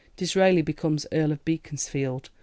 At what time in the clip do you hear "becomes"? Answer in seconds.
0.63-1.05